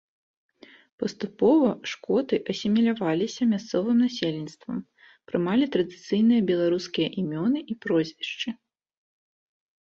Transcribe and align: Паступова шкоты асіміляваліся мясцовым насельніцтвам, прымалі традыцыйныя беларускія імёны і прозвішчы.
Паступова 1.01 1.67
шкоты 1.91 2.35
асіміляваліся 2.53 3.47
мясцовым 3.51 3.97
насельніцтвам, 4.05 4.79
прымалі 5.33 5.65
традыцыйныя 5.77 6.41
беларускія 6.49 7.07
імёны 7.25 7.59
і 7.75 7.79
прозвішчы. 7.87 8.49